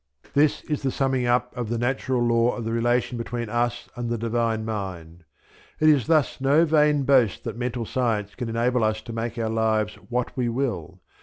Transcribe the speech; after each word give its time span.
This 0.33 0.63
is 0.63 0.81
the 0.81 0.89
summing 0.89 1.27
up 1.27 1.55
of 1.55 1.69
the 1.69 1.77
natural 1.77 2.23
law 2.25 2.55
of 2.55 2.65
the 2.65 2.71
relation 2.71 3.19
between 3.19 3.49
us 3.49 3.87
and 3.95 4.09
the 4.09 4.17
Divine 4.17 4.65
Mind. 4.65 5.25
It 5.79 5.89
is 5.89 6.07
thus 6.07 6.41
no 6.41 6.65
vain 6.65 7.03
boast 7.03 7.43
that 7.43 7.55
Mental 7.55 7.85
Science 7.85 8.33
can 8.33 8.49
enable 8.49 8.83
us 8.83 8.99
to 9.03 9.13
make 9.13 9.37
our 9.37 9.47
lives 9.49 9.93
what 10.09 10.35
we 10.35 10.49
will. 10.49 11.01